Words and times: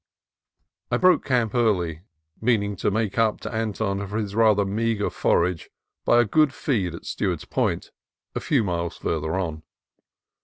I 0.89 0.97
broke 0.97 1.23
camp 1.23 1.53
early, 1.53 2.01
meaning 2.41 2.75
to 2.77 2.89
make 2.89 3.19
up 3.19 3.39
to 3.41 3.53
Anton 3.53 4.07
for 4.07 4.17
his 4.17 4.33
rather 4.33 4.65
meagre 4.65 5.11
forage 5.11 5.69
by 6.05 6.19
a 6.19 6.25
good 6.25 6.55
feed 6.55 6.95
at 6.95 7.05
Stew 7.05 7.29
art's 7.29 7.45
Point, 7.45 7.91
a 8.33 8.39
few 8.39 8.63
miles 8.63 8.97
farther 8.97 9.35
on. 9.37 9.61